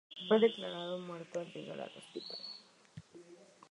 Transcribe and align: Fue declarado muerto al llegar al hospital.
Fue 0.27 0.39
declarado 0.39 0.97
muerto 0.97 1.39
al 1.41 1.53
llegar 1.53 1.79
al 1.79 1.91
hospital. 1.95 2.39